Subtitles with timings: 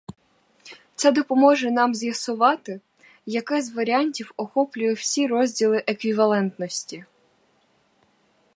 [0.95, 2.81] Це допоможе нам з'ясувати,
[3.25, 7.05] яке з варіантів охоплює всі розділи еквівалентності.